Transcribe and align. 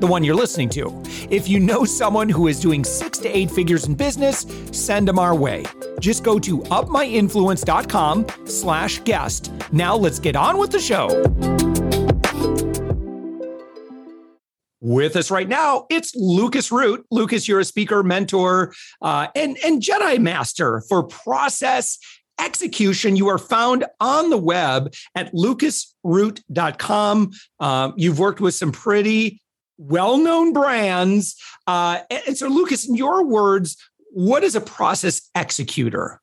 the 0.00 0.06
one 0.06 0.24
you're 0.24 0.34
listening 0.34 0.68
to. 0.70 1.02
If 1.30 1.48
you 1.48 1.60
know 1.60 1.84
someone 1.84 2.28
who 2.28 2.48
is 2.48 2.60
doing 2.60 2.84
six 2.84 3.18
to 3.18 3.28
eight 3.28 3.50
figures 3.50 3.86
in 3.86 3.94
business, 3.94 4.46
send 4.72 5.08
them 5.08 5.18
our 5.18 5.34
way. 5.34 5.64
Just 6.00 6.22
go 6.24 6.38
to 6.38 6.58
upmyinfluence.com 6.58 8.26
slash 8.46 9.00
guest. 9.00 9.52
Now 9.72 9.96
let's 9.96 10.18
get 10.18 10.36
on 10.36 10.58
with 10.58 10.70
the 10.70 10.80
show. 10.80 11.08
With 14.80 15.16
us 15.16 15.30
right 15.32 15.48
now, 15.48 15.86
it's 15.90 16.14
Lucas 16.14 16.70
Root. 16.70 17.04
Lucas, 17.10 17.48
you're 17.48 17.58
a 17.58 17.64
speaker, 17.64 18.04
mentor, 18.04 18.72
uh, 19.02 19.26
and, 19.34 19.56
and 19.64 19.82
Jedi 19.82 20.20
Master 20.20 20.82
for 20.88 21.02
process 21.02 21.98
execution. 22.40 23.16
You 23.16 23.26
are 23.28 23.38
found 23.38 23.84
on 24.00 24.30
the 24.30 24.38
web 24.38 24.94
at 25.14 25.32
lucasroot.com. 25.34 27.30
Uh, 27.58 27.92
you've 27.96 28.18
worked 28.18 28.40
with 28.40 28.54
some 28.54 28.70
pretty 28.70 29.40
well-known 29.78 30.52
brands. 30.52 31.36
Uh, 31.66 32.00
and 32.26 32.36
so, 32.36 32.48
Lucas, 32.48 32.88
in 32.88 32.96
your 32.96 33.24
words, 33.24 33.76
what 34.10 34.42
is 34.42 34.54
a 34.54 34.60
process 34.60 35.28
executor? 35.34 36.20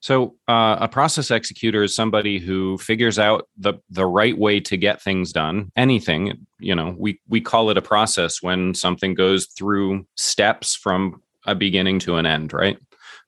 So, 0.00 0.34
uh, 0.48 0.78
a 0.80 0.88
process 0.88 1.30
executor 1.30 1.84
is 1.84 1.94
somebody 1.94 2.40
who 2.40 2.76
figures 2.78 3.20
out 3.20 3.48
the 3.56 3.74
the 3.88 4.04
right 4.04 4.36
way 4.36 4.58
to 4.60 4.76
get 4.76 5.00
things 5.00 5.32
done. 5.32 5.70
Anything, 5.76 6.44
you 6.58 6.74
know, 6.74 6.94
we 6.98 7.20
we 7.28 7.40
call 7.40 7.70
it 7.70 7.76
a 7.76 7.82
process 7.82 8.42
when 8.42 8.74
something 8.74 9.14
goes 9.14 9.46
through 9.46 10.04
steps 10.16 10.74
from 10.74 11.22
a 11.46 11.54
beginning 11.54 12.00
to 12.00 12.16
an 12.16 12.26
end, 12.26 12.52
right? 12.52 12.78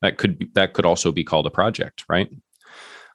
That 0.02 0.18
could 0.18 0.38
be, 0.38 0.50
that 0.54 0.72
could 0.72 0.84
also 0.84 1.12
be 1.12 1.24
called 1.24 1.46
a 1.46 1.50
project, 1.50 2.04
right? 2.08 2.28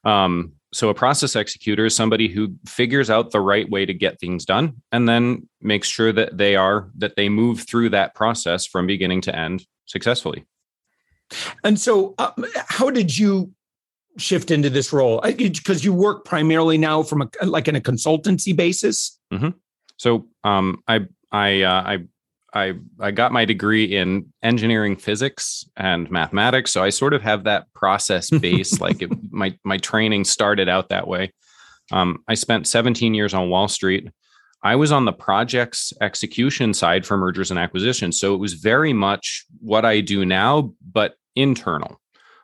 Um, 0.05 0.53
so 0.71 0.89
a 0.89 0.93
process 0.93 1.35
executor 1.35 1.85
is 1.85 1.95
somebody 1.95 2.27
who 2.27 2.53
figures 2.67 3.09
out 3.09 3.31
the 3.31 3.41
right 3.41 3.69
way 3.69 3.85
to 3.85 3.93
get 3.93 4.19
things 4.19 4.45
done 4.45 4.81
and 4.91 5.09
then 5.09 5.47
makes 5.61 5.87
sure 5.87 6.11
that 6.11 6.37
they 6.37 6.55
are 6.55 6.89
that 6.97 7.15
they 7.15 7.27
move 7.29 7.61
through 7.61 7.89
that 7.89 8.13
process 8.13 8.65
from 8.65 8.85
beginning 8.85 9.21
to 9.21 9.35
end 9.35 9.65
successfully. 9.85 10.45
And 11.63 11.79
so 11.79 12.13
uh, 12.17 12.31
how 12.67 12.89
did 12.89 13.17
you 13.17 13.51
shift 14.17 14.51
into 14.51 14.69
this 14.69 14.93
role? 14.93 15.21
Because 15.21 15.83
you 15.83 15.93
work 15.93 16.25
primarily 16.25 16.77
now 16.77 17.03
from 17.03 17.21
a 17.21 17.45
like 17.45 17.67
in 17.67 17.75
a 17.75 17.81
consultancy 17.81 18.55
basis? 18.55 19.19
Mm-hmm. 19.31 19.49
so 19.97 20.27
um, 20.43 20.81
i 20.87 21.01
i 21.31 21.61
uh, 21.61 21.83
i 21.85 21.97
I 22.53 22.73
I 22.99 23.11
got 23.11 23.31
my 23.31 23.45
degree 23.45 23.95
in 23.95 24.31
engineering 24.41 24.95
physics 24.95 25.65
and 25.77 26.09
mathematics, 26.09 26.71
so 26.71 26.83
I 26.83 26.89
sort 26.89 27.13
of 27.13 27.21
have 27.21 27.43
that 27.43 27.71
process 27.73 28.29
base. 28.41 28.79
like 28.79 29.01
it, 29.01 29.11
my 29.31 29.57
my 29.63 29.77
training 29.77 30.25
started 30.25 30.69
out 30.69 30.89
that 30.89 31.07
way. 31.07 31.33
Um, 31.91 32.23
I 32.27 32.35
spent 32.35 32.67
17 32.67 33.13
years 33.13 33.33
on 33.33 33.49
Wall 33.49 33.67
Street. 33.67 34.09
I 34.61 34.75
was 34.75 34.91
on 34.91 35.05
the 35.05 35.13
projects 35.13 35.93
execution 36.01 36.73
side 36.73 37.05
for 37.05 37.17
mergers 37.17 37.49
and 37.49 37.59
acquisitions, 37.59 38.19
so 38.19 38.33
it 38.35 38.39
was 38.39 38.53
very 38.53 38.93
much 38.93 39.45
what 39.59 39.85
I 39.85 40.01
do 40.01 40.25
now, 40.25 40.73
but 40.91 41.15
internal. 41.35 41.99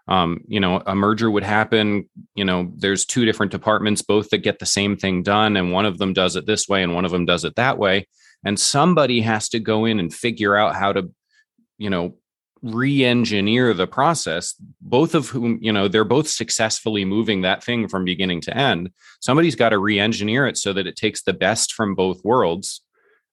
Um, 0.08 0.42
you 0.48 0.60
know, 0.60 0.84
a 0.86 0.96
merger 0.96 1.32
would 1.32 1.44
happen. 1.44 2.08
You 2.36 2.46
know, 2.46 2.72
there's 2.76 3.06
two 3.06 3.26
different 3.26 3.52
departments, 3.52 4.04
both 4.04 4.30
that 4.30 4.40
get 4.40 4.60
the 4.60 4.66
same 4.66 4.98
thing 4.98 5.24
done, 5.24 5.58
and 5.58 5.72
one 5.72 5.86
of 5.86 5.98
them 5.98 6.14
does 6.14 6.36
it 6.36 6.46
this 6.46 6.70
way, 6.70 6.84
and 6.84 6.94
one 6.94 7.06
of 7.06 7.12
them 7.12 7.26
does 7.26 7.44
it 7.44 7.56
that 7.56 7.78
way 7.78 8.08
and 8.46 8.60
somebody 8.60 9.22
has 9.22 9.50
to 9.50 9.60
go 9.60 9.86
in 9.86 10.00
and 10.00 10.14
figure 10.14 10.56
out 10.56 10.76
how 10.76 10.94
to 10.94 11.12
you 11.78 11.90
know 11.90 12.16
re-engineer 12.62 13.74
the 13.74 13.86
process 13.86 14.56
both 14.82 15.14
of 15.14 15.30
whom 15.30 15.60
you 15.62 15.72
know 15.72 15.88
they're 15.88 16.04
both 16.04 16.28
successfully 16.28 17.06
moving 17.06 17.42
that 17.42 17.64
thing 17.64 17.88
from 17.88 18.06
beginning 18.06 18.42
to 18.42 18.56
end. 18.56 18.90
Somebody's 19.20 19.56
got 19.56 19.70
to 19.70 19.78
re-engineer 19.78 20.48
it 20.48 20.58
so 20.58 20.72
that 20.74 20.88
it 20.88 20.96
takes 20.96 21.24
the 21.24 21.34
best 21.34 21.74
from 21.74 21.96
both 21.96 22.24
worlds 22.24 22.82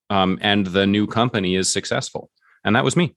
um, 0.09 0.37
and 0.41 0.67
the 0.67 0.85
new 0.85 1.07
company 1.07 1.55
is 1.55 1.71
successful. 1.71 2.29
And 2.65 2.75
that 2.75 2.83
was 2.83 2.95
me 2.95 3.15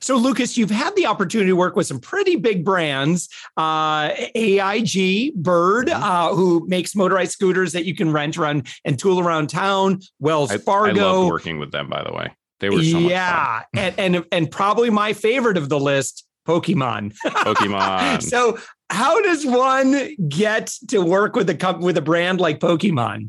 so, 0.00 0.16
Lucas, 0.16 0.56
you've 0.56 0.70
had 0.70 0.94
the 0.96 1.06
opportunity 1.06 1.50
to 1.50 1.56
work 1.56 1.76
with 1.76 1.86
some 1.86 2.00
pretty 2.00 2.36
big 2.36 2.64
brands, 2.64 3.28
uh, 3.56 4.10
AIG, 4.34 5.34
Bird, 5.34 5.88
mm-hmm. 5.88 6.02
uh, 6.02 6.34
who 6.34 6.66
makes 6.68 6.94
motorized 6.94 7.32
scooters 7.32 7.72
that 7.72 7.84
you 7.84 7.94
can 7.94 8.12
rent 8.12 8.36
around 8.36 8.68
and 8.84 8.98
tool 8.98 9.20
around 9.20 9.48
town. 9.48 10.00
Wells 10.20 10.52
Fargo. 10.64 11.00
I 11.00 11.04
love 11.04 11.26
working 11.26 11.58
with 11.58 11.72
them, 11.72 11.88
by 11.88 12.02
the 12.02 12.12
way. 12.12 12.30
They 12.60 12.70
were 12.70 12.82
so 12.82 12.98
yeah, 12.98 13.64
and, 13.74 13.94
and 13.98 14.24
and 14.32 14.50
probably 14.50 14.88
my 14.88 15.12
favorite 15.12 15.58
of 15.58 15.68
the 15.68 15.78
list, 15.78 16.26
Pokemon. 16.46 17.14
Pokemon. 17.18 18.22
so, 18.30 18.58
how 18.88 19.20
does 19.20 19.44
one 19.44 20.14
get 20.28 20.74
to 20.88 21.02
work 21.02 21.36
with 21.36 21.50
a 21.50 21.78
with 21.78 21.98
a 21.98 22.02
brand 22.02 22.40
like 22.40 22.58
Pokemon? 22.60 23.28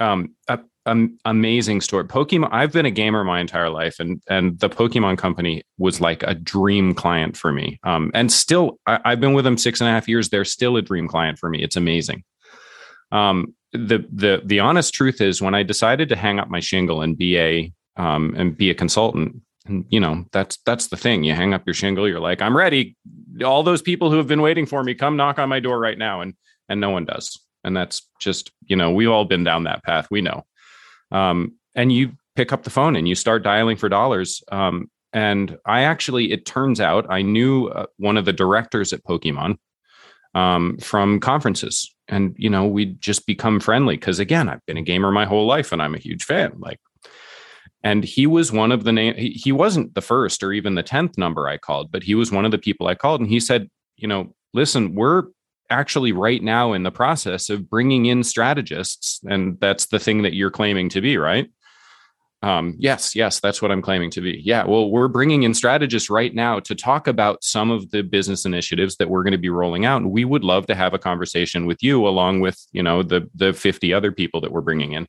Um, 0.00 0.34
um, 0.86 1.18
amazing 1.24 1.80
story. 1.80 2.04
Pokemon. 2.04 2.48
I've 2.52 2.72
been 2.72 2.86
a 2.86 2.90
gamer 2.90 3.24
my 3.24 3.40
entire 3.40 3.70
life, 3.70 3.98
and 3.98 4.22
and 4.28 4.58
the 4.58 4.68
Pokemon 4.68 5.18
company 5.18 5.62
was 5.78 6.00
like 6.00 6.22
a 6.22 6.34
dream 6.34 6.94
client 6.94 7.36
for 7.36 7.52
me. 7.52 7.78
Um, 7.84 8.10
and 8.14 8.30
still, 8.30 8.78
I, 8.86 9.00
have 9.04 9.20
been 9.20 9.32
with 9.32 9.44
them 9.44 9.56
six 9.56 9.80
and 9.80 9.88
a 9.88 9.92
half 9.92 10.08
years. 10.08 10.28
They're 10.28 10.44
still 10.44 10.76
a 10.76 10.82
dream 10.82 11.08
client 11.08 11.38
for 11.38 11.48
me. 11.48 11.62
It's 11.62 11.76
amazing. 11.76 12.22
Um, 13.12 13.54
the 13.72 14.04
the 14.12 14.42
the 14.44 14.60
honest 14.60 14.92
truth 14.92 15.20
is, 15.20 15.40
when 15.40 15.54
I 15.54 15.62
decided 15.62 16.08
to 16.10 16.16
hang 16.16 16.38
up 16.38 16.48
my 16.48 16.60
shingle 16.60 17.00
and 17.00 17.16
be 17.16 17.38
a 17.38 17.72
um 17.96 18.34
and 18.36 18.56
be 18.56 18.68
a 18.68 18.74
consultant, 18.74 19.40
and 19.66 19.86
you 19.88 20.00
know 20.00 20.26
that's 20.32 20.58
that's 20.66 20.88
the 20.88 20.98
thing. 20.98 21.24
You 21.24 21.34
hang 21.34 21.54
up 21.54 21.62
your 21.66 21.74
shingle. 21.74 22.06
You're 22.06 22.20
like, 22.20 22.42
I'm 22.42 22.56
ready. 22.56 22.96
All 23.42 23.62
those 23.62 23.80
people 23.80 24.10
who 24.10 24.18
have 24.18 24.28
been 24.28 24.42
waiting 24.42 24.66
for 24.66 24.84
me, 24.84 24.94
come 24.94 25.16
knock 25.16 25.38
on 25.38 25.48
my 25.48 25.60
door 25.60 25.78
right 25.78 25.98
now, 25.98 26.20
and 26.20 26.34
and 26.68 26.78
no 26.78 26.90
one 26.90 27.06
does. 27.06 27.40
And 27.64 27.74
that's 27.74 28.06
just 28.20 28.52
you 28.66 28.76
know 28.76 28.90
we've 28.92 29.10
all 29.10 29.24
been 29.24 29.44
down 29.44 29.64
that 29.64 29.82
path. 29.82 30.08
We 30.10 30.20
know 30.20 30.44
um, 31.10 31.54
and 31.74 31.92
you 31.92 32.12
pick 32.36 32.52
up 32.52 32.64
the 32.64 32.70
phone 32.70 32.96
and 32.96 33.08
you 33.08 33.14
start 33.14 33.42
dialing 33.42 33.76
for 33.76 33.88
dollars. 33.88 34.42
Um, 34.50 34.90
and 35.12 35.58
I 35.64 35.82
actually, 35.82 36.32
it 36.32 36.44
turns 36.44 36.80
out, 36.80 37.06
I 37.08 37.22
knew 37.22 37.68
uh, 37.68 37.86
one 37.98 38.16
of 38.16 38.24
the 38.24 38.32
directors 38.32 38.92
at 38.92 39.04
Pokemon 39.04 39.58
um, 40.34 40.76
from 40.78 41.20
conferences, 41.20 41.88
and 42.08 42.34
you 42.36 42.50
know, 42.50 42.66
we'd 42.66 43.00
just 43.00 43.24
become 43.24 43.60
friendly 43.60 43.96
because 43.96 44.18
again, 44.18 44.48
I've 44.48 44.64
been 44.66 44.76
a 44.76 44.82
gamer 44.82 45.12
my 45.12 45.24
whole 45.24 45.46
life, 45.46 45.70
and 45.70 45.80
I'm 45.80 45.94
a 45.94 45.98
huge 45.98 46.24
fan. 46.24 46.54
Like, 46.58 46.80
and 47.84 48.02
he 48.02 48.26
was 48.26 48.50
one 48.50 48.72
of 48.72 48.82
the 48.82 48.92
name. 48.92 49.14
He, 49.14 49.30
he 49.30 49.52
wasn't 49.52 49.94
the 49.94 50.02
first 50.02 50.42
or 50.42 50.52
even 50.52 50.74
the 50.74 50.82
tenth 50.82 51.16
number 51.16 51.46
I 51.46 51.58
called, 51.58 51.92
but 51.92 52.02
he 52.02 52.16
was 52.16 52.32
one 52.32 52.44
of 52.44 52.50
the 52.50 52.58
people 52.58 52.88
I 52.88 52.96
called, 52.96 53.20
and 53.20 53.30
he 53.30 53.38
said, 53.38 53.70
you 53.96 54.08
know, 54.08 54.34
listen, 54.52 54.96
we're 54.96 55.24
actually 55.74 56.12
right 56.12 56.42
now 56.42 56.72
in 56.72 56.84
the 56.84 56.90
process 56.90 57.50
of 57.50 57.68
bringing 57.68 58.06
in 58.06 58.22
strategists 58.22 59.20
and 59.28 59.58
that's 59.60 59.86
the 59.86 59.98
thing 59.98 60.22
that 60.22 60.34
you're 60.34 60.50
claiming 60.50 60.88
to 60.88 61.00
be 61.00 61.16
right? 61.18 61.50
Um, 62.42 62.74
yes 62.78 63.16
yes 63.16 63.40
that's 63.40 63.62
what 63.62 63.70
i'm 63.70 63.80
claiming 63.80 64.10
to 64.10 64.20
be. 64.20 64.38
Yeah 64.44 64.66
well 64.66 64.90
we're 64.90 65.08
bringing 65.08 65.44
in 65.44 65.54
strategists 65.54 66.10
right 66.10 66.34
now 66.34 66.60
to 66.60 66.74
talk 66.74 67.08
about 67.08 67.42
some 67.42 67.70
of 67.70 67.90
the 67.90 68.02
business 68.02 68.44
initiatives 68.44 68.96
that 68.96 69.08
we're 69.08 69.22
going 69.22 69.32
to 69.32 69.38
be 69.38 69.48
rolling 69.48 69.86
out. 69.86 70.02
And 70.02 70.10
we 70.10 70.26
would 70.26 70.44
love 70.44 70.66
to 70.66 70.74
have 70.74 70.92
a 70.92 70.98
conversation 70.98 71.64
with 71.64 71.82
you 71.82 72.06
along 72.06 72.40
with 72.40 72.58
you 72.72 72.82
know 72.82 73.02
the 73.02 73.30
the 73.34 73.52
50 73.54 73.94
other 73.94 74.12
people 74.12 74.42
that 74.42 74.52
we're 74.52 74.60
bringing 74.60 74.92
in. 74.92 75.08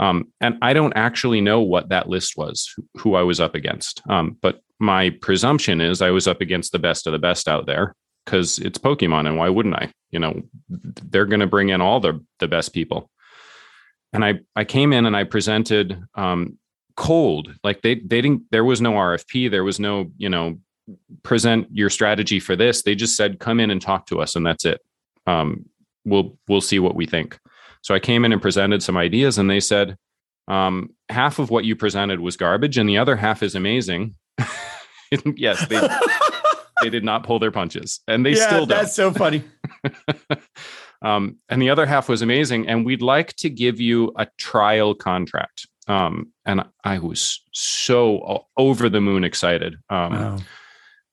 Um, 0.00 0.32
and 0.40 0.58
i 0.60 0.72
don't 0.72 0.96
actually 0.96 1.40
know 1.40 1.60
what 1.60 1.90
that 1.90 2.08
list 2.08 2.36
was 2.36 2.74
who 2.98 3.14
i 3.14 3.22
was 3.22 3.38
up 3.38 3.54
against. 3.54 4.02
Um, 4.10 4.36
but 4.42 4.60
my 4.80 5.10
presumption 5.22 5.80
is 5.80 6.02
i 6.02 6.10
was 6.10 6.26
up 6.26 6.40
against 6.40 6.72
the 6.72 6.78
best 6.80 7.06
of 7.06 7.12
the 7.12 7.24
best 7.28 7.46
out 7.46 7.66
there 7.66 7.94
because 8.24 8.58
it's 8.58 8.78
Pokemon, 8.78 9.26
and 9.26 9.36
why 9.36 9.48
wouldn't 9.48 9.74
I? 9.74 9.92
You 10.10 10.18
know, 10.18 10.42
they're 10.68 11.26
going 11.26 11.40
to 11.40 11.46
bring 11.46 11.70
in 11.70 11.80
all 11.80 12.00
the 12.00 12.24
the 12.38 12.48
best 12.48 12.72
people. 12.72 13.10
And 14.12 14.24
I 14.24 14.40
I 14.56 14.64
came 14.64 14.92
in 14.92 15.06
and 15.06 15.16
I 15.16 15.24
presented 15.24 16.02
um, 16.14 16.58
cold, 16.96 17.54
like 17.64 17.82
they 17.82 17.96
they 17.96 18.20
didn't. 18.20 18.42
There 18.50 18.64
was 18.64 18.80
no 18.80 18.92
RFP. 18.92 19.50
There 19.50 19.64
was 19.64 19.80
no 19.80 20.10
you 20.16 20.28
know 20.28 20.58
present 21.22 21.68
your 21.70 21.90
strategy 21.90 22.40
for 22.40 22.56
this. 22.56 22.82
They 22.82 22.94
just 22.94 23.16
said 23.16 23.38
come 23.38 23.60
in 23.60 23.70
and 23.70 23.80
talk 23.80 24.06
to 24.06 24.20
us, 24.20 24.36
and 24.36 24.44
that's 24.44 24.64
it. 24.64 24.80
Um, 25.26 25.66
we'll 26.04 26.36
we'll 26.48 26.60
see 26.60 26.78
what 26.78 26.94
we 26.94 27.06
think. 27.06 27.38
So 27.82 27.94
I 27.94 27.98
came 27.98 28.24
in 28.24 28.32
and 28.32 28.42
presented 28.42 28.82
some 28.82 28.96
ideas, 28.96 29.38
and 29.38 29.48
they 29.48 29.60
said 29.60 29.96
um, 30.48 30.90
half 31.08 31.38
of 31.38 31.50
what 31.50 31.64
you 31.64 31.76
presented 31.76 32.20
was 32.20 32.36
garbage, 32.36 32.76
and 32.76 32.88
the 32.88 32.98
other 32.98 33.16
half 33.16 33.42
is 33.42 33.54
amazing. 33.54 34.16
yes, 35.36 35.66
they 35.68 35.76
they 36.80 36.90
did 36.90 37.04
not 37.04 37.24
pull 37.24 37.38
their 37.38 37.50
punches, 37.50 38.00
and 38.08 38.24
they 38.24 38.34
yeah, 38.34 38.46
still 38.46 38.66
don't. 38.66 38.68
That's 38.68 38.94
so 38.94 39.12
funny. 39.12 39.44
um, 41.02 41.36
and 41.48 41.60
the 41.60 41.70
other 41.70 41.86
half 41.86 42.08
was 42.08 42.22
amazing. 42.22 42.68
And 42.68 42.84
we'd 42.84 43.02
like 43.02 43.34
to 43.36 43.50
give 43.50 43.80
you 43.80 44.12
a 44.16 44.26
trial 44.38 44.94
contract. 44.94 45.66
um, 45.88 46.32
and 46.46 46.64
I 46.84 46.98
was 46.98 47.42
so 47.52 48.46
over 48.56 48.88
the 48.88 49.00
moon 49.00 49.24
excited. 49.24 49.74
Um, 49.88 50.12
wow. 50.12 50.38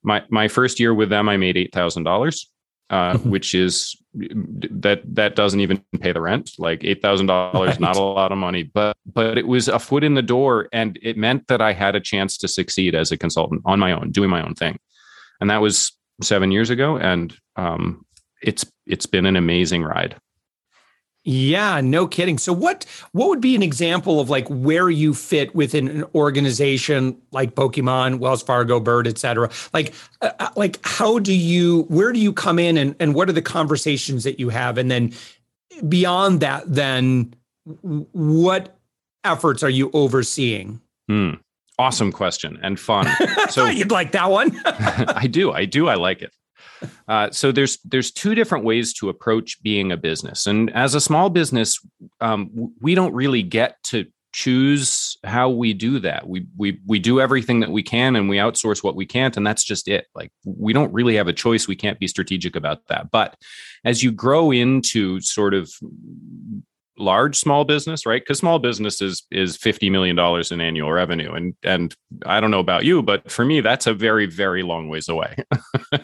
My 0.04 0.24
my 0.30 0.48
first 0.48 0.80
year 0.80 0.94
with 0.94 1.10
them, 1.10 1.28
I 1.28 1.38
made 1.38 1.58
eight 1.58 1.74
thousand 1.74 2.04
dollars, 2.04 2.50
uh, 2.90 3.18
which 3.34 3.56
is 3.56 3.96
that 4.14 5.02
that 5.06 5.36
doesn't 5.36 5.60
even 5.60 5.84
pay 6.00 6.12
the 6.12 6.22
rent. 6.22 6.52
Like 6.58 6.84
eight 6.84 7.02
thousand 7.02 7.28
dollars, 7.28 7.80
not 7.80 7.98
a 7.98 8.02
lot 8.02 8.32
of 8.32 8.38
money, 8.38 8.64
but 8.64 8.96
but 9.06 9.38
it 9.38 9.48
was 9.48 9.68
a 9.68 9.80
foot 9.80 10.04
in 10.04 10.14
the 10.14 10.22
door, 10.22 10.70
and 10.72 11.00
it 11.02 11.18
meant 11.18 11.48
that 11.48 11.62
I 11.62 11.74
had 11.74 11.96
a 11.96 12.00
chance 12.00 12.38
to 12.40 12.48
succeed 12.48 12.94
as 12.94 13.12
a 13.12 13.18
consultant 13.18 13.62
on 13.66 13.80
my 13.80 13.92
own, 13.92 14.12
doing 14.12 14.30
my 14.30 14.44
own 14.44 14.54
thing, 14.54 14.78
and 15.40 15.50
that 15.50 15.62
was 15.62 15.92
seven 16.22 16.52
years 16.52 16.70
ago, 16.70 16.98
and 16.98 17.36
um, 17.56 18.06
it's 18.42 18.66
it's 18.86 19.06
been 19.06 19.26
an 19.26 19.36
amazing 19.36 19.84
ride. 19.84 20.16
Yeah, 21.30 21.82
no 21.82 22.08
kidding. 22.08 22.38
So 22.38 22.54
what 22.54 22.86
what 23.12 23.28
would 23.28 23.42
be 23.42 23.54
an 23.54 23.62
example 23.62 24.22
of 24.22 24.30
like 24.30 24.48
where 24.48 24.90
you 24.90 25.14
fit 25.14 25.54
within 25.54 25.90
an 25.90 26.06
organization 26.16 27.22
like 27.32 27.54
Pokemon, 27.54 28.20
Wells 28.20 28.42
Fargo, 28.42 28.80
Bird, 28.80 29.08
et 29.08 29.18
cetera? 29.18 29.50
Like 29.74 29.94
uh, 30.22 30.32
uh, 30.40 30.50
like 30.56 30.80
how 30.84 31.20
do 31.20 31.34
you 31.34 31.82
where 31.90 32.14
do 32.14 32.20
you 32.20 32.32
come 32.32 32.60
in 32.60 32.78
and 32.78 32.96
and 33.02 33.14
what 33.14 33.28
are 33.28 33.34
the 33.34 33.42
conversations 33.42 34.24
that 34.24 34.40
you 34.40 34.48
have? 34.48 34.78
And 34.78 34.90
then 34.90 35.12
beyond 35.90 36.40
that, 36.40 36.64
then 36.66 37.36
what 37.66 38.78
efforts 39.26 39.64
are 39.64 39.70
you 39.70 39.92
overseeing? 39.94 40.80
Hmm. 41.10 41.34
Awesome 41.80 42.12
question 42.12 42.60
and 42.62 42.80
fun. 42.80 43.08
So 43.50 43.66
you'd 43.68 43.92
like 43.92 44.12
that 44.12 44.30
one? 44.30 44.60
I 44.66 45.28
do. 45.28 45.52
I 45.52 45.66
do. 45.66 45.88
I 45.88 45.96
like 45.96 46.22
it. 46.22 46.32
Uh, 47.08 47.32
so 47.32 47.52
there's 47.52 47.78
there's 47.86 48.12
two 48.12 48.36
different 48.36 48.66
ways 48.66 48.94
to 48.96 49.10
approach 49.10 49.62
being 49.64 49.92
a 49.92 49.98
business, 49.98 50.46
and 50.46 50.70
as 50.76 50.94
a 50.94 51.02
small 51.02 51.30
business, 51.30 51.80
um, 52.20 52.74
we 52.82 52.94
don't 52.94 53.14
really 53.14 53.42
get 53.42 53.82
to 53.86 54.06
choose 54.34 55.18
how 55.24 55.50
we 55.50 55.74
do 55.74 55.98
that. 56.00 56.28
We 56.28 56.46
we 56.58 56.80
we 56.86 57.00
do 57.00 57.20
everything 57.22 57.62
that 57.62 57.72
we 57.72 57.82
can, 57.82 58.16
and 58.16 58.30
we 58.30 58.38
outsource 58.38 58.84
what 58.84 58.96
we 58.96 59.06
can't, 59.06 59.38
and 59.38 59.48
that's 59.48 59.64
just 59.64 59.88
it. 59.88 60.08
Like 60.14 60.32
we 60.46 60.74
don't 60.74 60.94
really 60.94 61.16
have 61.16 61.28
a 61.28 61.34
choice. 61.34 61.68
We 61.68 61.76
can't 61.76 62.00
be 62.00 62.08
strategic 62.08 62.56
about 62.56 62.86
that. 62.88 63.10
But 63.12 63.36
as 63.86 64.04
you 64.04 64.12
grow 64.12 64.52
into 64.52 65.22
sort 65.22 65.54
of 65.54 65.72
large 66.98 67.38
small 67.38 67.64
business 67.64 68.06
right? 68.06 68.22
Because 68.22 68.40
small 68.40 68.60
business 68.60 69.02
is 69.02 69.24
is 69.32 69.58
50 69.58 69.90
million 69.90 70.16
dollars 70.16 70.52
in 70.52 70.62
annual 70.62 70.92
revenue. 70.92 71.34
And 71.34 71.56
and 71.64 71.96
i 72.26 72.40
don't 72.40 72.52
know 72.52 72.60
about 72.60 72.86
you 72.86 73.02
but 73.02 73.30
for 73.32 73.46
me 73.46 73.62
that's 73.62 73.88
a 73.88 73.94
very 73.94 74.26
very 74.26 74.64
long 74.64 74.90
ways 74.90 75.10
away. 75.10 75.36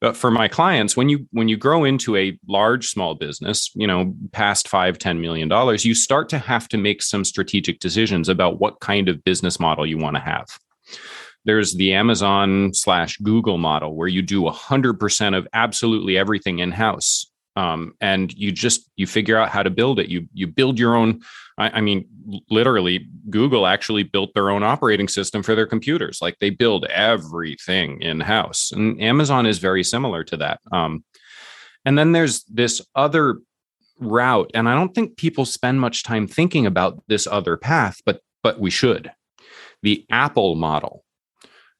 But 0.00 0.14
for 0.14 0.30
my 0.30 0.46
clients 0.46 0.94
when 0.94 1.08
you 1.08 1.26
when 1.30 1.48
you 1.48 1.56
grow 1.56 1.84
into 1.84 2.16
a 2.16 2.38
large 2.46 2.88
small 2.88 3.14
business 3.14 3.70
you 3.74 3.86
know 3.86 4.14
past 4.32 4.68
five 4.68 4.98
ten 4.98 5.20
million 5.22 5.48
dollars 5.48 5.86
you 5.86 5.94
start 5.94 6.28
to 6.30 6.38
have 6.38 6.68
to 6.68 6.76
make 6.76 7.02
some 7.02 7.24
strategic 7.24 7.78
decisions 7.80 8.28
about 8.28 8.60
what 8.60 8.80
kind 8.80 9.08
of 9.08 9.24
business 9.24 9.58
model 9.58 9.86
you 9.86 9.96
want 9.96 10.14
to 10.16 10.20
have. 10.20 10.46
There's 11.46 11.74
the 11.74 11.94
amazon 11.94 12.74
slash 12.74 13.16
google 13.18 13.56
model 13.56 13.94
where 13.96 14.08
you 14.08 14.20
do 14.20 14.42
100% 14.42 15.36
of 15.36 15.48
absolutely 15.54 16.18
everything 16.18 16.58
in 16.58 16.72
house 16.72 17.30
um, 17.56 17.94
and 18.00 18.32
you 18.34 18.52
just 18.52 18.90
you 18.96 19.06
figure 19.06 19.38
out 19.38 19.48
how 19.48 19.62
to 19.62 19.70
build 19.70 19.98
it. 19.98 20.08
You 20.08 20.28
you 20.32 20.46
build 20.46 20.78
your 20.78 20.94
own 20.94 21.22
I, 21.58 21.70
I, 21.70 21.80
mean 21.80 22.06
literally 22.50 23.08
google 23.30 23.66
actually 23.66 24.02
built 24.02 24.34
their 24.34 24.50
own 24.50 24.62
operating 24.62 25.08
system 25.08 25.42
for 25.42 25.54
their 25.54 25.66
computers. 25.66 26.18
Like 26.20 26.38
they 26.38 26.50
build 26.50 26.84
everything 26.86 28.02
in 28.02 28.20
house 28.20 28.70
and 28.72 29.00
amazon 29.00 29.46
is 29.46 29.58
very 29.58 29.82
similar 29.82 30.22
to 30.24 30.36
that. 30.36 30.60
Um, 30.70 31.04
and 31.84 31.96
then 31.96 32.12
there's 32.12 32.44
this 32.44 32.84
other 32.94 33.38
route. 33.98 34.50
And 34.52 34.68
i 34.68 34.74
don't 34.74 34.94
think 34.94 35.16
people 35.16 35.46
spend 35.46 35.80
much 35.80 36.02
time 36.02 36.28
thinking 36.28 36.66
about 36.66 37.02
this 37.08 37.26
other 37.26 37.56
path 37.56 38.00
but 38.04 38.20
but 38.42 38.60
we 38.60 38.70
should. 38.70 39.10
The 39.82 40.04
apple 40.10 40.54
model. 40.56 41.04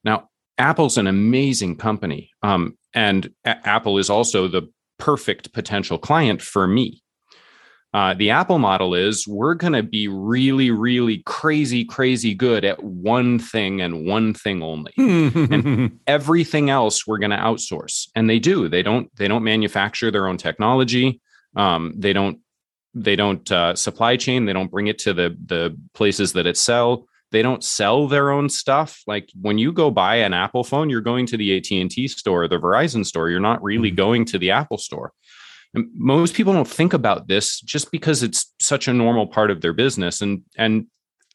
Now 0.05 0.31
apple's 0.59 0.97
an 0.97 1.07
amazing 1.07 1.77
company. 1.77 2.31
Um, 2.43 2.79
and 2.95 3.31
a- 3.45 3.69
apple 3.69 3.99
is 3.99 4.09
also 4.09 4.49
the 4.49 4.63
perfect 4.99 5.53
potential 5.53 5.99
client 5.99 6.43
for 6.43 6.67
me. 6.67 7.03
Uh, 7.95 8.13
the 8.13 8.29
Apple 8.29 8.59
model 8.59 8.95
is 8.95 9.27
we're 9.27 9.55
going 9.55 9.73
to 9.73 9.83
be 9.83 10.07
really, 10.07 10.71
really 10.71 11.23
crazy, 11.25 11.83
crazy 11.83 12.35
good 12.35 12.63
at 12.63 12.83
one 12.83 13.39
thing 13.39 13.81
and 13.81 14.05
one 14.05 14.35
thing 14.35 14.63
only, 14.63 14.93
and 14.99 15.99
everything 16.07 16.69
else 16.69 17.07
we're 17.07 17.19
going 17.19 17.31
to 17.31 17.39
outsource. 17.39 18.09
And 18.15 18.29
they 18.29 18.39
do. 18.39 18.69
They 18.69 18.83
don't. 18.83 19.15
They 19.17 19.29
don't 19.29 19.45
manufacture 19.45 20.11
their 20.11 20.29
own 20.29 20.37
technology. 20.37 21.23
Um, 21.57 21.95
they 21.97 22.13
don't. 22.13 22.39
They 22.93 23.17
don't 23.17 23.51
uh, 23.51 23.75
supply 23.75 24.19
chain. 24.19 24.45
They 24.45 24.53
don't 24.53 24.71
bring 24.71 24.89
it 24.89 24.99
to 25.01 25.15
the 25.15 25.35
the 25.47 25.75
places 25.95 26.35
that 26.35 26.47
it 26.47 26.59
sell 26.59 27.07
they 27.33 27.43
don't 27.43 27.65
sell 27.65 28.07
their 28.09 28.31
own 28.31 28.49
stuff. 28.49 29.03
Like 29.07 29.31
when 29.41 29.59
you 29.59 29.73
go 29.73 29.91
buy 29.91 30.17
an 30.17 30.33
apple 30.33 30.65
phone 30.65 30.91
you're 30.91 31.01
going 31.01 31.27
to 31.27 31.37
the 31.37 31.57
at&t 31.57 32.09
store 32.09 32.49
the 32.49 32.59
verizon 32.59 33.05
store. 33.05 33.31
You're 33.31 33.41
not 33.41 33.63
really 33.63 33.89
mm-hmm. 33.89 33.97
going 33.97 34.25
to 34.27 34.39
the 34.39 34.51
apple 34.51 34.79
store. 34.79 35.13
And 35.75 35.89
most 35.95 36.35
people 36.35 36.53
don't 36.53 36.69
think 36.69 36.93
about 36.93 37.29
this 37.29 37.61
just 37.61 37.91
because 37.91 38.23
it's 38.23 38.53
such 38.61 38.89
a 38.89 38.93
normal 38.93 39.27
part 39.27 39.51
of 39.51 39.61
their 39.61 39.73
business 39.73 40.21
and 40.21 40.43
and 40.57 40.87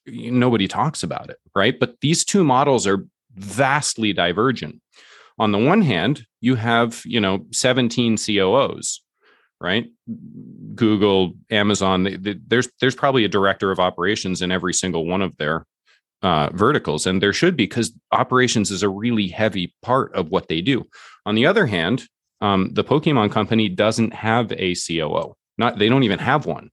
nobody 0.07 0.67
talks 0.67 1.03
about 1.03 1.29
it 1.29 1.37
right? 1.55 1.79
But 1.79 1.95
these 2.01 2.23
two 2.25 2.43
models 2.43 2.87
are 2.87 3.05
vastly 3.35 4.13
divergent. 4.13 4.81
On 5.37 5.51
the 5.51 5.59
one 5.59 5.81
hand 5.81 6.25
you 6.39 6.55
have 6.55 7.01
you 7.05 7.19
know 7.19 7.45
17 7.51 8.17
COOs 8.17 9.01
right? 9.59 9.91
Google 10.73 11.33
amazon 11.51 12.03
they, 12.03 12.15
they, 12.15 12.35
there's 12.47 12.69
there's 12.79 12.95
probably 12.95 13.25
a 13.25 13.29
director 13.29 13.69
of 13.69 13.79
operations 13.79 14.41
in 14.41 14.51
every 14.51 14.73
single 14.73 15.05
one 15.05 15.21
of 15.21 15.37
their 15.37 15.67
uh, 16.21 16.49
verticals, 16.53 17.05
and 17.05 17.21
there 17.21 17.33
should 17.33 17.55
be 17.55 17.65
because 17.65 17.93
operations 18.11 18.71
is 18.71 18.83
a 18.83 18.89
really 18.89 19.27
heavy 19.27 19.73
part 19.81 20.13
of 20.13 20.29
what 20.29 20.47
they 20.47 20.61
do. 20.61 20.87
On 21.25 21.35
the 21.35 21.45
other 21.45 21.65
hand, 21.65 22.07
um, 22.41 22.69
the 22.73 22.83
Pokemon 22.83 23.31
company 23.31 23.69
doesn't 23.69 24.13
have 24.13 24.51
a 24.51 24.75
COO. 24.75 25.35
Not 25.57 25.77
they 25.77 25.89
don't 25.89 26.03
even 26.03 26.19
have 26.19 26.45
one. 26.45 26.71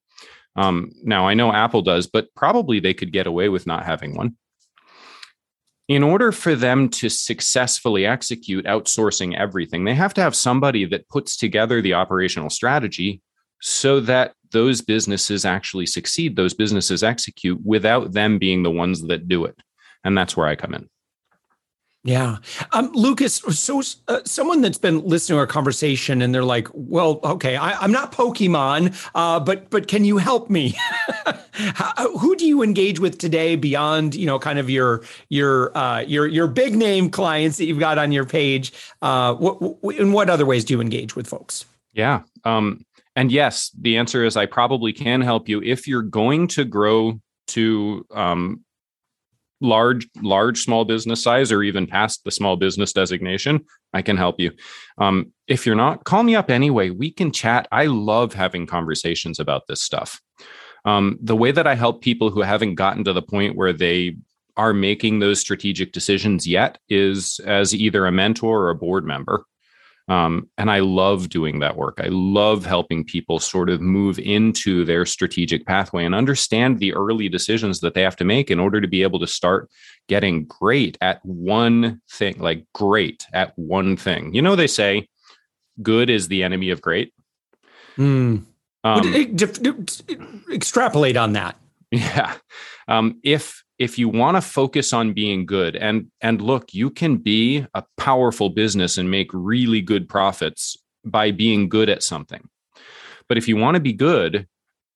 Um, 0.57 0.91
now 1.03 1.29
I 1.29 1.35
know 1.35 1.53
Apple 1.53 1.83
does, 1.83 2.07
but 2.07 2.35
probably 2.35 2.81
they 2.81 2.95
could 2.95 3.13
get 3.13 3.27
away 3.27 3.49
with 3.49 3.67
not 3.67 3.85
having 3.85 4.17
one. 4.17 4.37
In 5.89 6.03
order 6.03 6.33
for 6.33 6.55
them 6.55 6.91
to 6.91 7.09
successfully 7.09 8.05
execute 8.05 8.67
outsourcing 8.67 9.35
everything, 9.35 9.85
they 9.85 9.95
have 9.95 10.13
to 10.15 10.21
have 10.21 10.35
somebody 10.35 10.85
that 10.87 11.09
puts 11.09 11.37
together 11.37 11.81
the 11.81 11.95
operational 11.95 12.51
strategy 12.51 13.23
so 13.61 14.01
that 14.01 14.35
those 14.51 14.81
businesses 14.81 15.45
actually 15.45 15.87
succeed, 15.87 16.37
those 16.37 16.55
businesses 16.55 17.03
execute 17.03 17.61
without 17.65 18.13
them 18.13 18.39
being 18.39 18.63
the 18.63 18.71
ones 18.71 19.03
that 19.03 19.29
do 19.29 19.45
it. 19.45 19.59
And 20.05 20.17
that's 20.17 20.37
where 20.37 20.47
I 20.47 20.57
come 20.57 20.75
in. 20.75 20.89
Yeah. 22.05 22.37
Um, 22.73 22.91
Lucas, 22.95 23.35
so 23.35 23.83
uh, 24.07 24.21
someone 24.25 24.61
that's 24.61 24.79
been 24.79 25.01
listening 25.05 25.35
to 25.35 25.41
our 25.41 25.47
conversation 25.47 26.23
and 26.23 26.33
they're 26.33 26.45
like, 26.45 26.69
well, 26.73 27.21
okay, 27.25 27.57
I, 27.57 27.85
am 27.85 27.91
not 27.91 28.13
Pokemon, 28.13 28.97
uh, 29.15 29.41
but 29.41 29.69
but 29.69 29.89
can 29.89 30.05
you 30.05 30.17
help 30.17 30.49
me? 30.49 30.75
How, 31.53 32.17
who 32.17 32.37
do 32.37 32.47
you 32.47 32.63
engage 32.63 33.01
with 33.01 33.19
today 33.19 33.57
beyond, 33.57 34.15
you 34.15 34.27
know, 34.27 34.39
kind 34.39 34.61
of 34.61 34.71
your 34.71 35.03
your 35.29 35.77
uh, 35.77 36.01
your 36.01 36.29
your 36.29 36.47
big 36.47 36.77
name 36.77 37.11
clients 37.11 37.59
that 37.59 37.65
you've 37.65 37.81
got 37.81 37.99
on 37.99 38.13
your 38.13 38.25
page? 38.25 38.73
Uh, 39.03 39.35
what, 39.35 39.99
in 39.99 40.13
what 40.13 40.31
other 40.31 40.47
ways 40.47 40.65
do 40.65 40.75
you 40.75 40.81
engage 40.81 41.17
with 41.17 41.27
folks? 41.27 41.67
Yeah. 41.93 42.23
Um, 42.45 42.87
and 43.19 43.33
yes, 43.33 43.73
the 43.77 43.97
answer 43.97 44.25
is 44.25 44.37
I 44.37 44.47
probably 44.47 44.93
can 44.93 45.21
help 45.23 45.49
you 45.49 45.61
if 45.61 45.89
you're 45.89 46.03
going 46.03 46.47
to 46.49 46.65
grow 46.65 47.21
to 47.49 48.07
um, 48.15 48.65
large, 49.61 50.07
large 50.23 50.63
small 50.63 50.85
business 50.85 51.21
size 51.21 51.51
or 51.51 51.65
even 51.65 51.89
past 51.89 52.23
the 52.23 52.31
small 52.31 52.55
business 52.55 52.93
designation. 52.93 53.65
I 53.93 54.03
can 54.03 54.17
help 54.17 54.39
you. 54.39 54.53
Um, 54.99 55.33
if 55.49 55.67
you're 55.67 55.75
not, 55.75 56.05
call 56.05 56.23
me 56.23 56.37
up 56.37 56.49
anyway. 56.49 56.91
We 56.91 57.11
can 57.11 57.33
chat. 57.33 57.67
I 57.73 57.87
love 57.87 58.35
having 58.35 58.67
conversations 58.67 59.41
about 59.41 59.67
this 59.67 59.83
stuff. 59.83 60.21
Um, 60.85 61.19
the 61.21 61.35
way 61.35 61.51
that 61.51 61.67
I 61.67 61.75
help 61.75 62.03
people 62.03 62.31
who 62.31 62.43
haven't 62.43 62.77
gotten 62.77 63.03
to 63.03 63.13
the 63.13 63.21
point 63.21 63.57
where 63.57 63.73
they 63.73 64.17
are 64.57 64.73
making 64.73 65.19
those 65.19 65.41
strategic 65.41 65.91
decisions 65.91 66.47
yet 66.47 66.79
is 66.89 67.41
as 67.45 67.75
either 67.75 68.07
a 68.07 68.13
mentor 68.13 68.67
or 68.67 68.71
a 68.71 68.77
board 68.77 69.05
member. 69.05 69.45
Um, 70.09 70.49
and 70.57 70.71
I 70.71 70.79
love 70.81 71.29
doing 71.29 71.59
that 71.59 71.77
work. 71.77 72.01
I 72.03 72.09
love 72.09 72.65
helping 72.65 73.05
people 73.05 73.39
sort 73.39 73.69
of 73.69 73.81
move 73.83 74.19
into 74.19 74.85
their 74.85 75.05
strategic 75.05 75.67
pathway 75.67 76.05
and 76.05 76.15
understand 76.15 76.79
the 76.79 76.95
early 76.95 77.29
decisions 77.29 77.81
that 77.81 77.93
they 77.93 78.03
have 78.03 78.17
to 78.17 78.25
make 78.25 78.51
in 78.51 78.59
order 78.59 78.81
to 78.81 78.89
be 78.89 79.03
able 79.03 79.19
to 79.19 79.27
start 79.27 79.69
getting 80.09 80.47
great 80.47 80.97
at 81.03 81.21
one 81.25 82.01
thing, 82.11 82.39
like 82.39 82.65
great 82.73 83.27
at 83.35 83.53
one 83.57 83.97
thing. 83.99 84.33
You 84.33 84.41
know, 84.41 84.57
they 84.57 84.67
say 84.67 85.09
good 85.83 86.09
is 86.09 86.29
the 86.29 86.43
enemy 86.43 86.71
of 86.71 86.81
great. 86.81 87.13
Mm. 87.99 88.45
Um, 88.85 89.15
extrapolate 90.51 91.17
on 91.17 91.35
that. 91.35 91.57
Yeah. 91.91 92.35
Um, 92.87 93.19
if 93.25 93.65
if 93.79 93.99
you 93.99 94.09
want 94.09 94.37
to 94.37 94.41
focus 94.41 94.93
on 94.93 95.13
being 95.13 95.47
good 95.47 95.77
and 95.77 96.11
and 96.21 96.41
look 96.41 96.75
you 96.75 96.91
can 96.91 97.17
be 97.17 97.67
a 97.75 97.85
powerful 97.97 98.51
business 98.51 98.99
and 98.99 99.11
make 99.11 99.31
really 99.33 99.81
good 99.81 100.09
profits 100.09 100.77
by 101.05 101.31
being 101.31 101.69
good 101.69 101.89
at 101.89 102.03
something 102.03 102.49
but 103.29 103.39
if 103.39 103.47
you 103.49 103.57
want 103.57 103.75
to 103.75 103.81
be 103.81 103.93
good 103.93 104.47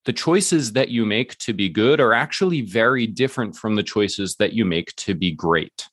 the 0.05 0.13
choices 0.13 0.73
that 0.73 0.89
you 0.89 1.05
make 1.05 1.37
to 1.37 1.53
be 1.53 1.69
good 1.69 1.99
are 2.01 2.13
actually 2.13 2.61
very 2.61 3.07
different 3.07 3.55
from 3.55 3.75
the 3.75 3.83
choices 3.83 4.35
that 4.35 4.53
you 4.53 4.65
make 4.65 4.93
to 4.97 5.15
be 5.15 5.31
great. 5.31 5.87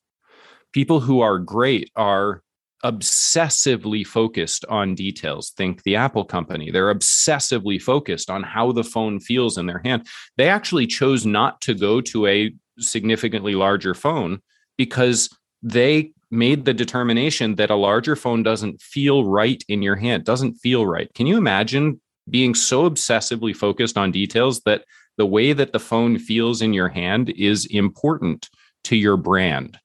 People 0.73 0.99
who 0.99 1.21
are 1.21 1.39
great 1.39 1.91
are 1.95 2.43
obsessively 2.83 4.05
focused 4.05 4.65
on 4.67 4.95
details. 4.95 5.51
Think 5.51 5.83
the 5.83 5.95
Apple 5.95 6.25
company. 6.25 6.71
They're 6.71 6.93
obsessively 6.93 7.81
focused 7.81 8.29
on 8.29 8.43
how 8.43 8.71
the 8.71 8.83
phone 8.83 9.19
feels 9.19 9.57
in 9.57 9.67
their 9.67 9.81
hand. 9.85 10.07
They 10.35 10.49
actually 10.49 10.87
chose 10.87 11.25
not 11.25 11.61
to 11.61 11.73
go 11.73 12.01
to 12.01 12.25
a 12.27 12.53
significantly 12.81 13.55
larger 13.55 13.93
phone 13.93 14.41
because 14.77 15.29
they 15.61 16.11
made 16.31 16.65
the 16.65 16.73
determination 16.73 17.55
that 17.55 17.69
a 17.69 17.75
larger 17.75 18.15
phone 18.15 18.41
doesn't 18.41 18.81
feel 18.81 19.25
right 19.25 19.63
in 19.67 19.81
your 19.81 19.97
hand, 19.97 20.23
doesn't 20.23 20.53
feel 20.55 20.85
right. 20.85 21.13
Can 21.13 21.27
you 21.27 21.37
imagine 21.37 21.99
being 22.29 22.55
so 22.55 22.89
obsessively 22.89 23.55
focused 23.55 23.97
on 23.97 24.11
details 24.11 24.61
that 24.61 24.85
the 25.17 25.25
way 25.25 25.53
that 25.53 25.73
the 25.73 25.79
phone 25.79 26.17
feels 26.17 26.61
in 26.61 26.73
your 26.73 26.87
hand 26.87 27.29
is 27.31 27.65
important 27.65 28.49
to 28.85 28.95
your 28.95 29.17
brand? 29.17 29.77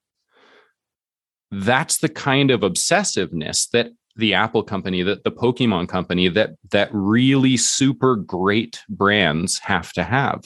That's 1.50 1.98
the 1.98 2.08
kind 2.08 2.50
of 2.50 2.60
obsessiveness 2.60 3.68
that 3.70 3.90
the 4.14 4.34
Apple 4.34 4.62
company, 4.62 5.02
that 5.02 5.24
the 5.24 5.32
Pokemon 5.32 5.88
company, 5.88 6.28
that 6.28 6.50
that 6.70 6.88
really 6.92 7.56
super 7.56 8.16
great 8.16 8.80
brands 8.88 9.58
have 9.58 9.92
to 9.92 10.04
have. 10.04 10.44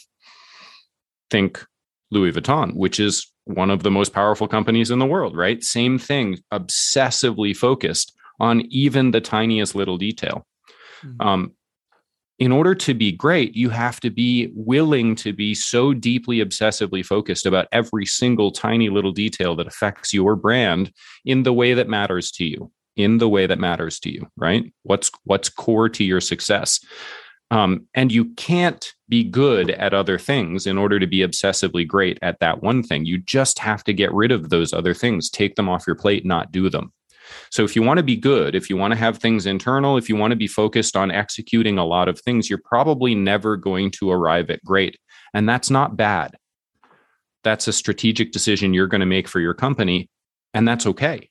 Think 1.31 1.65
Louis 2.11 2.33
Vuitton, 2.33 2.75
which 2.75 2.99
is 2.99 3.27
one 3.45 3.71
of 3.71 3.83
the 3.83 3.91
most 3.91 4.13
powerful 4.13 4.49
companies 4.49 4.91
in 4.91 4.99
the 4.99 5.07
world, 5.07 5.37
right? 5.37 5.63
Same 5.63 5.99
thing, 5.99 6.39
obsessively 6.53 7.57
focused 7.57 8.13
on 8.39 8.63
even 8.71 9.11
the 9.11 9.21
tiniest 9.21 9.75
little 9.75 9.99
detail. 9.99 10.47
Mm-hmm. 11.05 11.27
Um, 11.27 11.53
in 12.39 12.53
order 12.53 12.75
to 12.75 12.95
be 12.95 13.13
great, 13.13 13.55
you 13.55 13.69
have 13.69 14.01
to 14.01 14.09
be 14.09 14.51
willing 14.55 15.15
to 15.17 15.35
be 15.35 15.55
so 15.55 15.93
deeply 15.93 16.39
obsessively 16.39 17.05
focused 17.05 17.45
about 17.45 17.69
every 17.71 18.07
single 18.07 18.51
tiny 18.51 18.89
little 18.89 19.13
detail 19.13 19.55
that 19.57 19.67
affects 19.67 20.15
your 20.15 20.37
brand 20.37 20.91
in 21.27 21.43
the 21.43 21.53
way 21.53 21.75
that 21.75 21.89
matters 21.89 22.31
to 22.33 22.47
you, 22.47 22.73
in 22.97 23.19
the 23.19 23.29
way 23.29 23.47
that 23.47 23.59
matters 23.59 24.01
to 24.01 24.11
you, 24.11 24.27
right? 24.39 24.73
What's 24.85 25.11
what's 25.25 25.51
core 25.51 25.91
to 25.91 26.03
your 26.03 26.23
success. 26.23 26.81
Um, 27.51 27.87
and 27.95 28.13
you 28.13 28.27
can't 28.35 28.93
be 29.09 29.25
good 29.25 29.71
at 29.71 29.93
other 29.93 30.19
things 30.19 30.67
in 30.67 30.79
order 30.79 31.01
to 31.01 31.07
be 31.07 31.19
obsessively 31.19 31.87
great 31.87 32.19
at 32.23 32.39
that 32.39 32.63
one 32.63 32.83
thing. 32.83 33.05
You 33.05 33.19
just 33.19 33.59
have 33.59 33.83
to 33.85 33.93
get 33.93 34.15
rid 34.15 34.31
of 34.31 34.51
those 34.51 34.73
other 34.73 34.95
things, 34.95 35.31
take 35.31 35.57
them 35.57 35.69
off 35.69 35.87
your 35.87 35.97
plate, 35.97 36.25
not 36.25 36.53
do 36.53 36.71
them. 36.71 36.93
So, 37.51 37.65
if 37.65 37.77
you 37.77 37.83
want 37.83 37.99
to 37.99 38.05
be 38.05 38.17
good, 38.17 38.55
if 38.55 38.71
you 38.71 38.77
want 38.77 38.93
to 38.93 38.99
have 38.99 39.19
things 39.19 39.47
internal, 39.47 39.97
if 39.97 40.09
you 40.09 40.17
want 40.17 40.33
to 40.33 40.37
be 40.37 40.47
focused 40.47 40.97
on 40.97 41.11
executing 41.11 41.79
a 41.79 41.85
lot 41.85 42.09
of 42.09 42.21
things, 42.21 42.49
you're 42.49 42.63
probably 42.65 43.15
never 43.15 43.57
going 43.57 43.91
to 43.93 44.11
arrive 44.11 44.51
at 44.51 44.65
great. 44.65 44.99
And 45.35 45.49
that's 45.49 45.71
not 45.71 45.97
bad. 45.97 46.37
That's 47.45 47.69
a 47.69 47.73
strategic 47.73 48.33
decision 48.33 48.75
you're 48.75 48.87
going 48.87 49.01
to 49.01 49.07
make 49.07 49.29
for 49.29 49.41
your 49.41 49.55
company. 49.55 50.11
And 50.55 50.67
that's 50.67 50.87
okay. 50.87 51.31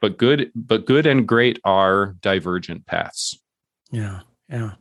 But 0.00 0.18
good, 0.18 0.50
but 0.54 0.86
good 0.86 1.06
and 1.06 1.26
great 1.26 1.58
are 1.64 2.14
divergent 2.20 2.86
paths. 2.86 3.38
Yeah. 3.90 4.20
Yeah. 4.48 4.72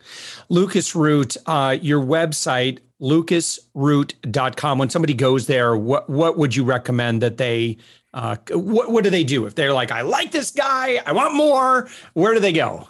Lucas 0.49 0.95
Root, 0.95 1.37
uh, 1.47 1.77
your 1.81 2.01
website, 2.01 2.79
lucasroot.com. 3.01 4.77
When 4.77 4.89
somebody 4.89 5.13
goes 5.13 5.47
there, 5.47 5.75
what, 5.75 6.09
what 6.09 6.37
would 6.37 6.55
you 6.55 6.63
recommend 6.63 7.21
that 7.21 7.37
they, 7.37 7.77
uh, 8.13 8.37
what, 8.51 8.91
what 8.91 9.03
do 9.03 9.09
they 9.09 9.23
do? 9.23 9.45
If 9.45 9.55
they're 9.55 9.73
like, 9.73 9.91
I 9.91 10.01
like 10.01 10.31
this 10.31 10.51
guy, 10.51 11.01
I 11.05 11.11
want 11.11 11.33
more, 11.33 11.89
where 12.13 12.33
do 12.33 12.39
they 12.39 12.53
go? 12.53 12.87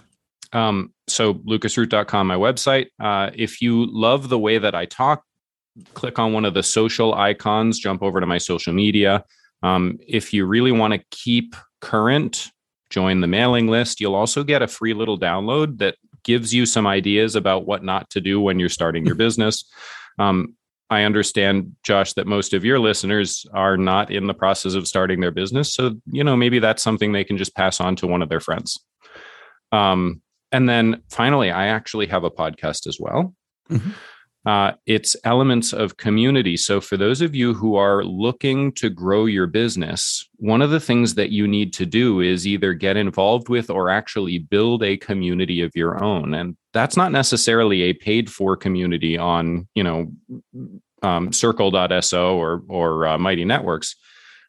Um, 0.53 0.93
so 1.07 1.35
lucasroot.com, 1.35 2.27
my 2.27 2.35
website. 2.35 2.87
Uh, 2.99 3.31
if 3.33 3.61
you 3.61 3.87
love 3.91 4.29
the 4.29 4.39
way 4.39 4.57
that 4.57 4.75
I 4.75 4.85
talk, 4.85 5.23
click 5.93 6.19
on 6.19 6.33
one 6.33 6.45
of 6.45 6.53
the 6.53 6.63
social 6.63 7.13
icons, 7.13 7.79
jump 7.79 8.03
over 8.03 8.19
to 8.19 8.25
my 8.25 8.37
social 8.37 8.73
media. 8.73 9.23
Um, 9.63 9.97
if 10.07 10.33
you 10.33 10.45
really 10.45 10.71
want 10.71 10.93
to 10.93 11.03
keep 11.11 11.55
current, 11.81 12.51
join 12.89 13.21
the 13.21 13.27
mailing 13.27 13.67
list. 13.67 13.99
You'll 13.99 14.15
also 14.15 14.43
get 14.43 14.61
a 14.61 14.67
free 14.67 14.93
little 14.93 15.19
download 15.19 15.79
that 15.79 15.95
gives 16.25 16.53
you 16.53 16.65
some 16.65 16.85
ideas 16.85 17.35
about 17.35 17.65
what 17.65 17.83
not 17.83 18.09
to 18.09 18.19
do 18.19 18.41
when 18.41 18.59
you're 18.59 18.69
starting 18.69 19.05
your 19.05 19.15
business. 19.25 19.63
Um, 20.19 20.55
I 20.89 21.03
understand, 21.03 21.75
Josh, 21.83 22.13
that 22.13 22.27
most 22.27 22.53
of 22.53 22.63
your 22.63 22.79
listeners 22.79 23.45
are 23.53 23.77
not 23.77 24.11
in 24.11 24.27
the 24.27 24.33
process 24.33 24.75
of 24.75 24.87
starting 24.87 25.19
their 25.19 25.31
business. 25.31 25.73
So, 25.73 25.95
you 26.11 26.23
know, 26.23 26.35
maybe 26.35 26.59
that's 26.59 26.83
something 26.83 27.11
they 27.11 27.23
can 27.23 27.37
just 27.37 27.55
pass 27.55 27.79
on 27.79 27.95
to 27.97 28.07
one 28.07 28.21
of 28.21 28.29
their 28.29 28.39
friends. 28.39 28.77
Um, 29.71 30.21
and 30.51 30.69
then 30.69 31.01
finally, 31.09 31.49
I 31.49 31.67
actually 31.67 32.07
have 32.07 32.23
a 32.23 32.29
podcast 32.29 32.85
as 32.87 32.97
well. 32.99 33.33
Mm-hmm 33.69 33.91
uh, 34.45 34.73
it's 34.85 35.15
elements 35.23 35.73
of 35.73 35.97
community. 35.97 36.55
So, 36.55 36.79
for 36.79 36.97
those 36.97 37.21
of 37.21 37.33
you 37.33 37.53
who 37.53 37.75
are 37.75 38.03
looking 38.03 38.71
to 38.73 38.89
grow 38.89 39.25
your 39.25 39.47
business, 39.47 40.29
one 40.37 40.61
of 40.61 40.69
the 40.69 40.79
things 40.79 41.15
that 41.15 41.31
you 41.31 41.47
need 41.47 41.73
to 41.73 41.85
do 41.85 42.19
is 42.19 42.45
either 42.45 42.73
get 42.73 42.95
involved 42.95 43.49
with 43.49 43.69
or 43.71 43.89
actually 43.89 44.39
build 44.39 44.83
a 44.83 44.97
community 44.97 45.61
of 45.61 45.71
your 45.75 46.03
own. 46.03 46.35
And 46.35 46.55
that's 46.73 46.95
not 46.95 47.11
necessarily 47.11 47.83
a 47.83 47.93
paid 47.93 48.29
for 48.29 48.55
community 48.55 49.17
on, 49.17 49.67
you 49.73 49.83
know, 49.83 50.11
um, 51.01 51.33
circle.so 51.33 52.37
or, 52.37 52.63
or 52.67 53.07
uh, 53.07 53.17
Mighty 53.17 53.45
Networks 53.45 53.95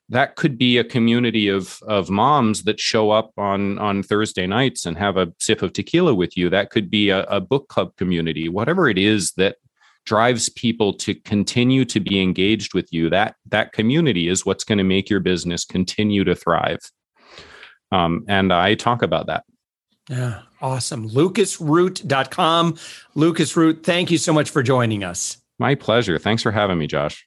that 0.09 0.37
could 0.37 0.57
be 0.57 0.79
a 0.79 0.85
community 0.85 1.49
of 1.49 1.81
of 1.83 2.09
moms 2.11 2.63
that 2.63 2.79
show 2.79 3.11
up 3.11 3.33
on 3.37 3.79
on 3.79 4.03
Thursday 4.03 4.47
nights 4.47 4.87
and 4.87 4.97
have 4.97 5.17
a 5.17 5.33
sip 5.41 5.63
of 5.63 5.73
tequila 5.73 6.15
with 6.15 6.37
you. 6.37 6.49
That 6.49 6.71
could 6.71 6.91
be 6.91 7.11
a, 7.11 7.25
a, 7.25 7.41
book 7.41 7.69
club 7.69 7.97
community, 7.97 8.49
whatever 8.49 8.89
it 8.89 8.99
is 8.99 9.33
that 9.33 9.57
drives 10.07 10.49
people 10.49 10.93
to 10.95 11.15
continue 11.15 11.85
to 11.85 12.01
be 12.01 12.21
engaged 12.21 12.75
with 12.75 12.93
you. 12.93 13.11
That 13.11 13.37
that 13.47 13.73
community 13.73 14.29
is 14.29 14.47
what's 14.47 14.65
going 14.65 14.79
to 14.79 14.85
make 14.85 15.11
your 15.11 15.21
business 15.21 15.65
continue 15.65 16.25
to 16.25 16.35
thrive. 16.35 16.79
Um, 17.93 18.25
and 18.27 18.53
i 18.53 18.75
talk 18.75 19.03
about 19.03 19.27
that. 19.27 19.45
Yeah 20.09 20.43
awesome. 20.61 21.09
Lucasroot.com 21.09 22.77
lucas 23.15 23.57
root 23.57 23.85
thank 23.85 24.11
you 24.11 24.19
so 24.19 24.33
much 24.33 24.51
for 24.51 24.63
joining 24.63 25.05
us. 25.05 25.39
My 25.59 25.75
pleasure. 25.75 26.19
Thanks 26.19 26.43
for 26.43 26.51
having 26.51 26.79
me 26.79 26.87
josh 26.87 27.27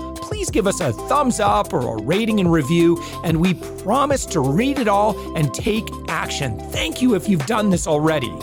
Please 0.41 0.49
give 0.49 0.65
us 0.65 0.79
a 0.79 0.91
thumbs 0.91 1.39
up 1.39 1.71
or 1.71 1.99
a 1.99 2.01
rating 2.01 2.39
and 2.39 2.51
review, 2.51 2.99
and 3.23 3.39
we 3.39 3.53
promise 3.83 4.25
to 4.25 4.39
read 4.39 4.79
it 4.79 4.87
all 4.87 5.37
and 5.37 5.53
take 5.53 5.87
action. 6.07 6.57
Thank 6.71 6.99
you 6.99 7.13
if 7.13 7.29
you've 7.29 7.45
done 7.45 7.69
this 7.69 7.85
already. 7.85 8.33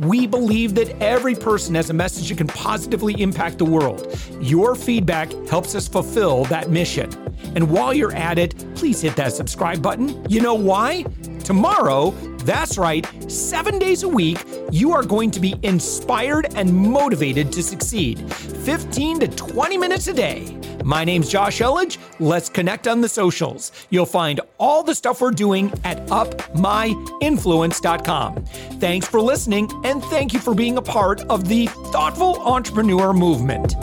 We 0.00 0.26
believe 0.26 0.74
that 0.74 1.00
every 1.00 1.36
person 1.36 1.76
has 1.76 1.90
a 1.90 1.94
message 1.94 2.28
that 2.30 2.38
can 2.38 2.48
positively 2.48 3.14
impact 3.22 3.58
the 3.58 3.66
world. 3.66 4.18
Your 4.40 4.74
feedback 4.74 5.30
helps 5.46 5.76
us 5.76 5.86
fulfill 5.86 6.42
that 6.46 6.70
mission. 6.70 7.08
And 7.54 7.70
while 7.70 7.94
you're 7.94 8.16
at 8.16 8.36
it, 8.36 8.56
please 8.74 9.00
hit 9.00 9.14
that 9.14 9.32
subscribe 9.32 9.80
button. 9.80 10.28
You 10.28 10.40
know 10.40 10.54
why? 10.54 11.04
Tomorrow, 11.44 12.10
that's 12.44 12.78
right, 12.78 13.06
seven 13.30 13.78
days 13.78 14.02
a 14.02 14.08
week, 14.08 14.42
you 14.70 14.92
are 14.92 15.02
going 15.02 15.30
to 15.32 15.40
be 15.40 15.56
inspired 15.62 16.54
and 16.54 16.72
motivated 16.72 17.52
to 17.52 17.62
succeed. 17.62 18.32
15 18.32 19.20
to 19.20 19.28
20 19.28 19.76
minutes 19.78 20.08
a 20.08 20.12
day. 20.12 20.60
My 20.84 21.04
name's 21.04 21.30
Josh 21.30 21.60
Elledge. 21.60 21.96
Let's 22.20 22.50
connect 22.50 22.86
on 22.86 23.00
the 23.00 23.08
socials. 23.08 23.72
You'll 23.88 24.04
find 24.04 24.42
all 24.58 24.82
the 24.82 24.94
stuff 24.94 25.22
we're 25.22 25.30
doing 25.30 25.72
at 25.84 26.06
upmyinfluence.com. 26.08 28.44
Thanks 28.44 29.06
for 29.06 29.20
listening, 29.20 29.70
and 29.84 30.02
thank 30.04 30.34
you 30.34 30.40
for 30.40 30.54
being 30.54 30.76
a 30.76 30.82
part 30.82 31.22
of 31.22 31.48
the 31.48 31.66
thoughtful 31.66 32.42
entrepreneur 32.42 33.14
movement. 33.14 33.74